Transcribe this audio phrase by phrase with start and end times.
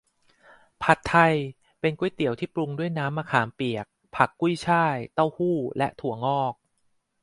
[0.83, 1.35] ผัดไทย
[1.79, 3.85] เป็นก๋วยเตี๋ยวที่ปรุงด้วยน้ำมะขามเปียก
[4.15, 6.53] ผักกุ้ยฉ่าย เต้าหู้ และถั่วงอก